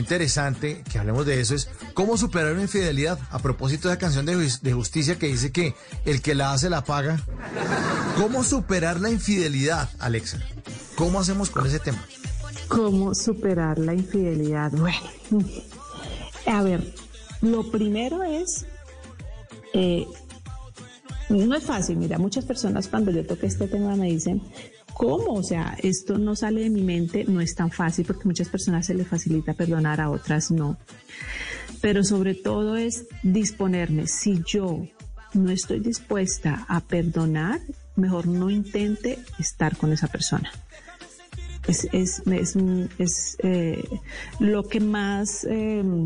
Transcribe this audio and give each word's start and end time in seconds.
interesante 0.00 0.82
que 0.90 0.98
hablemos 0.98 1.26
de 1.26 1.40
eso 1.40 1.54
es 1.54 1.68
cómo 1.94 2.16
superar 2.16 2.52
una 2.52 2.62
infidelidad. 2.62 3.18
A 3.30 3.38
propósito 3.38 3.88
de 3.88 3.94
la 3.94 3.98
canción 3.98 4.26
de, 4.26 4.72
justicia 4.72 5.18
que 5.18 5.28
dice 5.28 5.52
que 5.52 5.74
el 6.04 6.22
que 6.22 6.34
la 6.34 6.52
hace 6.52 6.68
la 6.68 6.84
paga. 6.84 7.20
¿Cómo 8.16 8.42
superar 8.42 9.00
la 9.00 9.10
infidelidad, 9.10 9.88
Alexa? 9.98 10.40
¿Cómo 10.96 11.20
hacemos 11.20 11.50
con 11.50 11.66
ese 11.66 11.78
tema? 11.78 12.04
¿Cómo 12.68 13.14
superar 13.14 13.78
la 13.78 13.94
infidelidad? 13.94 14.72
Bueno, 14.72 15.00
a 16.46 16.62
ver, 16.62 16.94
lo 17.40 17.70
primero 17.70 18.22
es, 18.22 18.66
eh, 19.72 20.06
no 21.30 21.54
es 21.54 21.64
fácil, 21.64 21.96
mira, 21.96 22.18
muchas 22.18 22.44
personas 22.44 22.88
cuando 22.88 23.10
yo 23.10 23.24
toqué 23.24 23.46
este 23.46 23.68
tema 23.68 23.96
me 23.96 24.08
dicen, 24.08 24.42
¿Cómo? 25.00 25.32
O 25.32 25.42
sea, 25.42 25.78
esto 25.82 26.18
no 26.18 26.36
sale 26.36 26.60
de 26.60 26.68
mi 26.68 26.82
mente, 26.82 27.24
no 27.24 27.40
es 27.40 27.54
tan 27.54 27.70
fácil 27.70 28.04
porque 28.04 28.26
muchas 28.28 28.50
personas 28.50 28.84
se 28.84 28.92
les 28.92 29.06
facilita 29.06 29.54
perdonar, 29.54 29.98
a 29.98 30.10
otras 30.10 30.50
no. 30.50 30.76
Pero 31.80 32.04
sobre 32.04 32.34
todo 32.34 32.76
es 32.76 33.06
disponerme. 33.22 34.06
Si 34.06 34.42
yo 34.46 34.86
no 35.32 35.50
estoy 35.50 35.80
dispuesta 35.80 36.66
a 36.68 36.82
perdonar, 36.82 37.60
mejor 37.96 38.26
no 38.26 38.50
intente 38.50 39.18
estar 39.38 39.74
con 39.76 39.90
esa 39.90 40.08
persona. 40.08 40.50
Es, 41.66 41.88
es, 41.92 42.22
es, 42.98 43.36
eh, 43.42 43.82
lo 44.38 44.68
que 44.68 44.80
más 44.80 45.44
em, 45.44 46.04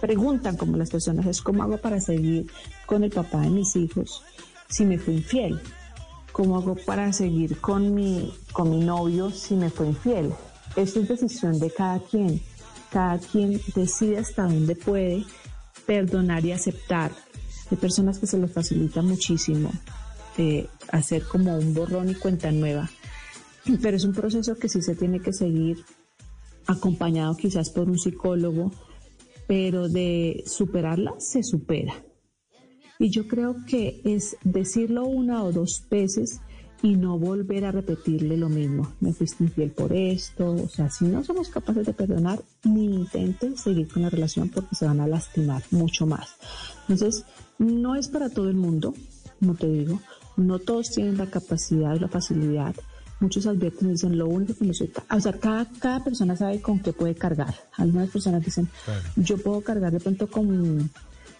preguntan 0.00 0.56
como 0.56 0.76
las 0.76 0.90
personas 0.90 1.26
es 1.26 1.42
cómo 1.42 1.62
hago 1.62 1.78
para 1.78 2.00
seguir 2.00 2.46
con 2.86 3.04
el 3.04 3.10
papá 3.10 3.42
de 3.42 3.50
mis 3.50 3.76
hijos 3.76 4.24
si 4.68 4.84
me 4.84 4.98
fui 4.98 5.14
infiel. 5.14 5.60
¿Cómo 6.32 6.58
hago 6.58 6.74
para 6.74 7.12
seguir 7.12 7.60
con 7.60 7.94
mi, 7.94 8.32
con 8.52 8.70
mi 8.70 8.84
novio 8.84 9.30
si 9.30 9.54
me 9.54 9.70
fue 9.70 9.86
infiel? 9.88 10.32
Eso 10.76 11.00
es 11.00 11.08
decisión 11.08 11.58
de 11.58 11.70
cada 11.70 11.98
quien. 12.00 12.42
Cada 12.90 13.18
quien 13.18 13.60
decide 13.74 14.18
hasta 14.18 14.44
dónde 14.44 14.76
puede 14.76 15.24
perdonar 15.86 16.44
y 16.44 16.52
aceptar. 16.52 17.12
Hay 17.70 17.76
personas 17.76 18.18
que 18.18 18.26
se 18.26 18.38
les 18.38 18.52
facilita 18.52 19.02
muchísimo 19.02 19.70
eh, 20.38 20.68
hacer 20.92 21.24
como 21.24 21.56
un 21.56 21.72
borrón 21.72 22.10
y 22.10 22.14
cuenta 22.14 22.52
nueva, 22.52 22.90
pero 23.80 23.96
es 23.96 24.04
un 24.04 24.12
proceso 24.12 24.56
que 24.56 24.68
sí 24.68 24.82
se 24.82 24.94
tiene 24.94 25.20
que 25.20 25.32
seguir 25.32 25.78
acompañado 26.66 27.34
quizás 27.36 27.70
por 27.70 27.88
un 27.88 27.98
psicólogo, 27.98 28.70
pero 29.46 29.88
de 29.88 30.44
superarla 30.46 31.14
se 31.18 31.42
supera. 31.42 31.94
Y 32.98 33.10
yo 33.10 33.28
creo 33.28 33.56
que 33.66 34.00
es 34.04 34.36
decirlo 34.44 35.04
una 35.04 35.42
o 35.42 35.52
dos 35.52 35.84
veces 35.90 36.40
y 36.82 36.96
no 36.96 37.18
volver 37.18 37.64
a 37.64 37.72
repetirle 37.72 38.36
lo 38.36 38.48
mismo. 38.48 38.92
Me 39.00 39.12
fuiste 39.12 39.44
infiel 39.44 39.70
por 39.70 39.92
esto. 39.92 40.52
O 40.52 40.68
sea, 40.68 40.90
si 40.90 41.06
no 41.06 41.24
somos 41.24 41.48
capaces 41.48 41.86
de 41.86 41.92
perdonar, 41.92 42.42
ni 42.64 42.86
intenten 42.86 43.56
seguir 43.56 43.88
con 43.88 44.02
la 44.02 44.10
relación 44.10 44.48
porque 44.48 44.74
se 44.74 44.86
van 44.86 45.00
a 45.00 45.06
lastimar 45.06 45.62
mucho 45.70 46.06
más. 46.06 46.36
Entonces, 46.88 47.24
no 47.58 47.96
es 47.96 48.08
para 48.08 48.28
todo 48.28 48.48
el 48.48 48.56
mundo, 48.56 48.94
como 49.40 49.54
te 49.54 49.68
digo. 49.68 50.00
No 50.36 50.58
todos 50.58 50.90
tienen 50.90 51.16
la 51.16 51.30
capacidad, 51.30 51.98
la 51.98 52.08
facilidad. 52.08 52.74
Muchos 53.20 53.46
advierten 53.46 53.88
y 53.88 53.92
dicen, 53.92 54.18
lo 54.18 54.28
único 54.28 54.54
que 54.54 54.74
soy... 54.74 54.92
O 55.10 55.20
sea, 55.20 55.32
cada, 55.32 55.64
cada 55.64 56.04
persona 56.04 56.36
sabe 56.36 56.60
con 56.60 56.80
qué 56.80 56.92
puede 56.92 57.14
cargar. 57.14 57.54
Algunas 57.78 58.10
personas 58.10 58.44
dicen, 58.44 58.68
yo 59.16 59.38
puedo 59.38 59.62
cargar 59.62 59.92
de 59.92 60.00
pronto 60.00 60.26
con 60.26 60.90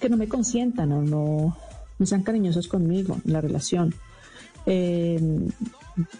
que 0.00 0.08
no 0.08 0.16
me 0.16 0.28
consientan 0.28 0.92
o 0.92 1.02
no, 1.02 1.56
no 1.98 2.06
sean 2.06 2.22
cariñosos 2.22 2.66
conmigo 2.68 3.18
en 3.24 3.32
la 3.32 3.40
relación. 3.40 3.94
Em, 4.66 5.48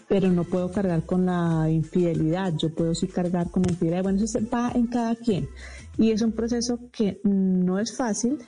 pero 0.07 0.29
no 0.29 0.43
puedo 0.43 0.71
cargar 0.71 1.05
con 1.05 1.25
la 1.25 1.69
infidelidad, 1.69 2.53
yo 2.55 2.73
puedo 2.73 2.93
sí 2.93 3.07
cargar 3.07 3.49
con 3.49 3.63
la 3.63 3.71
infidelidad. 3.71 4.03
Bueno, 4.03 4.23
eso 4.23 4.39
va 4.53 4.71
en 4.73 4.87
cada 4.87 5.15
quien. 5.15 5.49
Y 5.97 6.11
es 6.11 6.21
un 6.21 6.31
proceso 6.31 6.79
que 6.91 7.19
no 7.23 7.79
es 7.79 7.95
fácil 7.95 8.39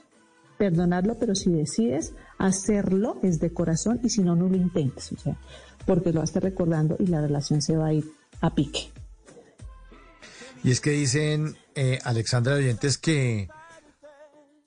perdonarlo, 0.58 1.18
pero 1.20 1.36
si 1.36 1.52
decides 1.52 2.14
hacerlo 2.38 3.18
es 3.24 3.40
de 3.40 3.52
corazón 3.52 4.00
y 4.04 4.10
si 4.10 4.22
no, 4.22 4.36
no 4.36 4.48
lo 4.48 4.56
intentes, 4.56 5.12
o 5.12 5.18
sea, 5.18 5.38
porque 5.86 6.14
lo 6.14 6.20
vas 6.20 6.30
a 6.30 6.32
estar 6.32 6.44
recordando 6.44 6.96
y 7.00 7.08
la 7.08 7.22
relación 7.22 7.62
se 7.62 7.76
va 7.76 7.88
a 7.88 7.94
ir 7.94 8.06
a 8.42 8.54
pique. 8.54 8.92
Y 10.64 10.72
es 10.72 10.80
que 10.80 10.92
dicen, 10.92 11.56
eh, 11.76 12.00
Alexandra 12.04 12.56
Oyentes, 12.56 12.98
que 12.98 13.50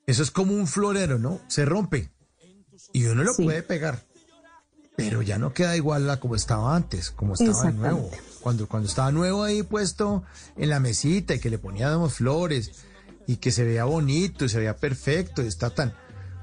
eso 0.07 0.23
es 0.23 0.31
como 0.31 0.53
un 0.53 0.67
florero, 0.67 1.19
¿no? 1.19 1.41
Se 1.47 1.65
rompe 1.65 2.09
y 2.93 3.05
uno 3.05 3.23
lo 3.23 3.35
puede 3.35 3.61
pegar, 3.61 4.03
pero 4.95 5.21
ya 5.21 5.37
no 5.37 5.53
queda 5.53 5.75
igual 5.75 6.09
a 6.09 6.19
como 6.19 6.35
estaba 6.35 6.75
antes, 6.75 7.11
como 7.11 7.33
estaba 7.33 7.63
de 7.63 7.73
nuevo. 7.73 8.09
Cuando, 8.41 8.67
cuando 8.67 8.87
estaba 8.87 9.11
nuevo 9.11 9.43
ahí 9.43 9.63
puesto 9.63 10.23
en 10.55 10.69
la 10.69 10.79
mesita 10.79 11.35
y 11.35 11.39
que 11.39 11.49
le 11.49 11.57
poníamos 11.59 12.13
flores 12.13 12.71
y 13.27 13.35
que 13.37 13.51
se 13.51 13.65
veía 13.65 13.83
bonito 13.83 14.45
y 14.45 14.49
se 14.49 14.59
veía 14.59 14.77
perfecto 14.77 15.43
y 15.43 15.47
está 15.47 15.69
tan... 15.69 15.93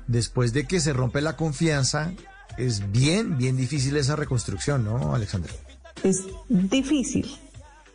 Después 0.07 0.53
de 0.53 0.67
que 0.67 0.81
se 0.81 0.93
rompe 0.93 1.23
la 1.23 1.35
confianza, 1.35 2.13
es 2.59 2.93
bien, 2.93 3.39
bien 3.39 3.57
difícil 3.57 3.97
esa 3.97 4.17
reconstrucción, 4.17 4.85
¿no, 4.85 5.15
Alexandra? 5.15 5.51
Es 6.03 6.25
difícil, 6.51 7.27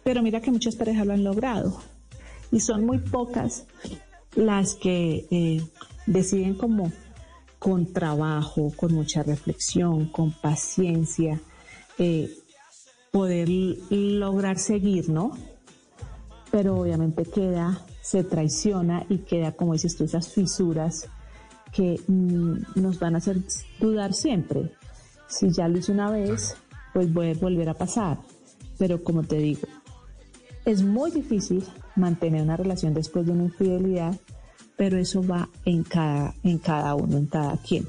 pero 0.04 0.24
mira 0.24 0.42
que 0.42 0.50
muchas 0.50 0.76
parejas 0.76 1.06
lo 1.06 1.14
han 1.14 1.24
logrado 1.24 1.80
y 2.52 2.60
son 2.62 2.88
muy 2.88 2.98
pocas 2.98 3.66
las 4.36 4.76
que 4.76 5.28
eh, 5.32 5.62
deciden 6.06 6.56
como 6.56 6.92
con 7.60 7.92
trabajo, 7.92 8.72
con 8.76 8.94
mucha 8.94 9.22
reflexión, 9.24 10.10
con 10.10 10.32
paciencia, 10.32 11.42
eh, 11.98 12.32
poder 13.12 13.50
lograr 13.90 14.58
seguir, 14.58 15.10
¿no? 15.10 15.38
Pero 16.52 16.78
obviamente 16.78 17.24
queda, 17.24 17.86
se 18.02 18.24
traiciona 18.24 19.06
y 19.10 19.20
queda, 19.20 19.52
como 19.52 19.74
dices 19.74 19.98
tú, 19.98 20.06
esas 20.06 20.30
fisuras 20.30 21.08
que 21.72 22.02
mm, 22.08 22.82
nos 22.82 23.00
van 23.00 23.16
a 23.16 23.18
hacer 23.20 23.38
dudar 23.80 24.14
siempre. 24.14 24.72
Si 25.28 25.52
ya 25.52 25.68
lo 25.68 25.78
hice 25.78 25.92
una 25.92 26.10
vez, 26.10 26.56
pues 26.94 27.12
voy 27.14 27.32
a 27.32 27.34
volver 27.34 27.70
a 27.70 27.74
pasar. 27.74 28.20
Pero 28.78 29.04
como 29.04 29.24
te 29.24 29.38
digo, 29.38 29.68
es 30.66 30.84
muy 30.84 31.12
difícil 31.12 31.64
mantener 31.96 32.42
una 32.42 32.58
relación 32.58 32.94
después 32.94 33.26
de 33.26 33.32
una 33.32 33.46
infidelidad, 33.46 34.16
pero 34.78 34.98
eso 34.98 35.26
va 35.26 35.50
en 35.66 35.84
cada, 35.84 36.34
en 36.44 36.58
cada 36.58 36.96
uno, 36.96 37.18
en 37.18 37.26
cada 37.26 37.58
quien. 37.58 37.88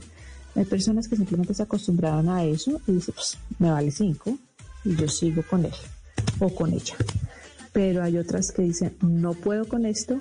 Hay 0.57 0.65
personas 0.65 1.09
que 1.09 1.17
simplemente 1.17 1.55
se 1.55 1.63
acostumbraron 1.63 2.29
a 2.29 2.45
eso 2.45 2.81
y 2.87 2.93
dicen, 2.93 3.15
pues 3.15 3.39
me 3.59 3.71
vale 3.71 3.91
cinco 3.91 4.37
y 4.85 4.97
yo 4.97 5.09
sigo 5.09 5.43
con 5.49 5.65
él 5.65 5.73
o 6.41 6.53
con 6.55 6.73
ella. 6.73 6.97
Pero 7.73 8.03
hay 8.03 8.19
otras 8.19 8.51
que 8.51 8.63
dicen, 8.63 8.97
no 9.01 9.35
puedo 9.35 9.69
con 9.69 9.87
esto, 9.87 10.21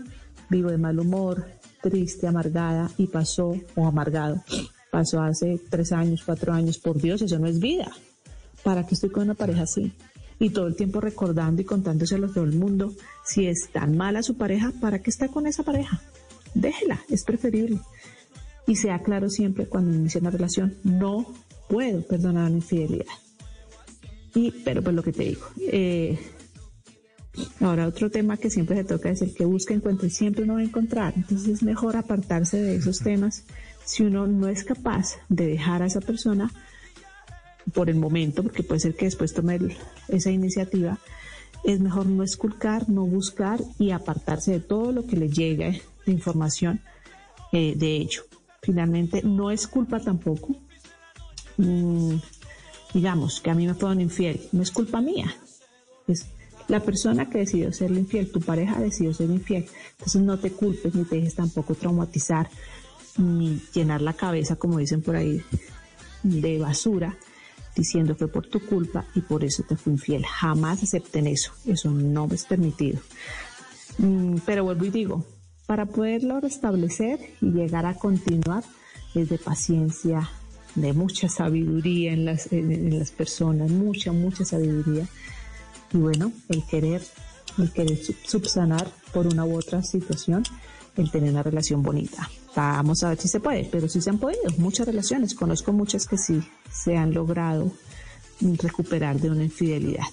vivo 0.49 0.69
de 0.69 0.77
mal 0.77 0.99
humor, 0.99 1.47
triste, 1.81 2.27
amargada 2.27 2.91
y 2.97 3.07
pasó, 3.07 3.55
o 3.75 3.87
amargado, 3.87 4.43
pasó 4.91 5.21
hace 5.21 5.59
tres 5.69 5.91
años, 5.91 6.23
cuatro 6.25 6.53
años, 6.53 6.77
por 6.77 7.01
Dios, 7.01 7.21
eso 7.21 7.39
no 7.39 7.47
es 7.47 7.59
vida. 7.59 7.91
¿Para 8.63 8.85
qué 8.85 8.93
estoy 8.93 9.09
con 9.09 9.23
una 9.23 9.33
pareja 9.33 9.63
así? 9.63 9.93
Y 10.39 10.49
todo 10.51 10.67
el 10.67 10.75
tiempo 10.75 11.01
recordando 11.01 11.61
y 11.61 11.65
contándoselo 11.65 12.27
a 12.27 12.33
todo 12.33 12.45
el 12.45 12.55
mundo. 12.55 12.93
Si 13.25 13.45
es 13.45 13.69
tan 13.71 13.97
mala 13.97 14.23
su 14.23 14.37
pareja, 14.37 14.71
¿para 14.79 14.99
qué 14.99 15.09
está 15.09 15.27
con 15.27 15.45
esa 15.45 15.63
pareja? 15.63 16.01
Déjela, 16.53 17.01
es 17.09 17.23
preferible. 17.23 17.79
Y 18.65 18.75
sea 18.75 19.03
claro 19.03 19.29
siempre 19.29 19.67
cuando 19.67 19.93
inicia 19.93 20.21
una 20.21 20.29
relación, 20.29 20.77
no 20.83 21.25
puedo 21.67 22.01
perdonar 22.07 22.47
una 22.47 22.57
infidelidad. 22.57 23.05
Y, 24.33 24.51
pero 24.63 24.81
pues 24.81 24.95
lo 24.95 25.03
que 25.03 25.11
te 25.11 25.23
digo, 25.23 25.45
eh, 25.59 26.17
ahora 27.59 27.87
otro 27.87 28.09
tema 28.09 28.37
que 28.37 28.49
siempre 28.49 28.77
se 28.77 28.83
toca 28.83 29.09
es 29.09 29.21
el 29.21 29.33
que 29.33 29.45
busca, 29.45 29.73
encuentra 29.73 30.07
y 30.07 30.11
siempre 30.11 30.43
uno 30.43 30.53
va 30.53 30.59
a 30.59 30.63
encontrar. 30.63 31.13
Entonces 31.15 31.47
es 31.47 31.63
mejor 31.63 31.97
apartarse 31.97 32.61
de 32.61 32.75
esos 32.75 32.99
temas 32.99 33.43
si 33.85 34.03
uno 34.03 34.27
no 34.27 34.47
es 34.47 34.63
capaz 34.63 35.15
de 35.29 35.47
dejar 35.47 35.81
a 35.81 35.87
esa 35.87 35.99
persona 35.99 36.51
por 37.73 37.89
el 37.89 37.95
momento, 37.95 38.43
porque 38.43 38.63
puede 38.63 38.79
ser 38.79 38.95
que 38.95 39.05
después 39.05 39.33
tome 39.33 39.59
esa 40.07 40.31
iniciativa, 40.31 40.97
es 41.63 41.79
mejor 41.79 42.05
no 42.05 42.23
esculcar, 42.23 42.89
no 42.89 43.05
buscar 43.05 43.59
y 43.77 43.91
apartarse 43.91 44.51
de 44.51 44.59
todo 44.59 44.91
lo 44.91 45.05
que 45.05 45.17
le 45.17 45.29
llegue 45.29 45.81
de 46.05 46.11
información 46.11 46.81
eh, 47.51 47.73
de 47.75 47.95
ello. 47.97 48.23
Finalmente, 48.61 49.21
no 49.23 49.51
es 49.51 49.67
culpa 49.67 49.99
tampoco, 49.99 50.55
mm, 51.57 52.15
digamos, 52.93 53.41
que 53.41 53.49
a 53.49 53.55
mí 53.55 53.67
me 53.67 53.73
fueron 53.73 54.01
infiel, 54.01 54.41
no 54.51 54.61
es 54.61 54.71
culpa 54.71 55.01
mía, 55.01 55.33
es 56.07 56.27
la 56.67 56.81
persona 56.81 57.29
que 57.29 57.39
decidió 57.39 57.71
ser 57.73 57.91
infiel, 57.91 58.31
tu 58.31 58.41
pareja 58.41 58.79
decidió 58.79 59.13
ser 59.13 59.29
infiel, 59.29 59.65
entonces 59.91 60.21
no 60.21 60.37
te 60.37 60.51
culpes 60.51 60.93
ni 60.93 61.03
te 61.03 61.15
dejes 61.15 61.35
tampoco 61.35 61.73
traumatizar 61.73 62.49
ni 63.17 63.61
llenar 63.73 64.01
la 64.01 64.13
cabeza, 64.13 64.55
como 64.55 64.77
dicen 64.77 65.01
por 65.01 65.15
ahí, 65.15 65.41
de 66.23 66.59
basura 66.59 67.17
diciendo 67.79 68.15
que 68.15 68.27
por 68.27 68.45
tu 68.47 68.59
culpa 68.59 69.05
y 69.15 69.21
por 69.21 69.43
eso 69.43 69.63
te 69.63 69.75
fui 69.75 69.93
infiel. 69.93 70.25
Jamás 70.25 70.83
acepten 70.83 71.27
eso, 71.27 71.53
eso 71.65 71.89
no 71.89 72.27
es 72.31 72.45
permitido. 72.45 72.99
Mm, 73.97 74.37
pero 74.45 74.65
vuelvo 74.65 74.85
y 74.85 74.89
digo, 74.89 75.25
para 75.65 75.85
poderlo 75.85 76.39
restablecer 76.39 77.19
y 77.41 77.51
llegar 77.51 77.85
a 77.85 77.95
continuar 77.95 78.63
es 79.15 79.29
de 79.29 79.37
paciencia, 79.37 80.29
de 80.75 80.93
mucha 80.93 81.29
sabiduría 81.29 82.13
en 82.13 82.25
las, 82.25 82.51
en 82.51 82.99
las 82.99 83.11
personas, 83.11 83.71
mucha, 83.71 84.11
mucha 84.11 84.45
sabiduría. 84.45 85.07
Y 85.93 85.97
bueno, 85.97 86.31
el 86.49 86.63
querer 86.65 87.01
el 87.57 87.71
querer 87.71 87.99
subsanar 88.25 88.87
por 89.13 89.27
una 89.27 89.45
u 89.45 89.57
otra 89.57 89.81
situación, 89.83 90.43
el 90.95 91.11
tener 91.11 91.31
una 91.31 91.43
relación 91.43 91.81
bonita. 91.83 92.29
Vamos 92.55 93.03
a 93.03 93.09
ver 93.09 93.19
si 93.19 93.27
se 93.27 93.39
puede, 93.39 93.67
pero 93.71 93.87
sí 93.87 94.01
se 94.01 94.09
han 94.09 94.19
podido 94.19 94.43
muchas 94.57 94.87
relaciones. 94.87 95.33
Conozco 95.33 95.71
muchas 95.73 96.07
que 96.07 96.17
sí 96.17 96.41
se 96.71 96.97
han 96.97 97.13
logrado 97.13 97.71
recuperar 98.41 99.19
de 99.19 99.29
una 99.29 99.43
infidelidad. 99.43 100.05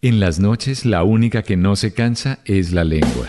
En 0.00 0.20
las 0.20 0.40
noches 0.40 0.84
la 0.84 1.04
única 1.04 1.42
que 1.42 1.56
no 1.56 1.76
se 1.76 1.94
cansa 1.94 2.40
es 2.44 2.72
la 2.72 2.84
lengua. 2.84 3.28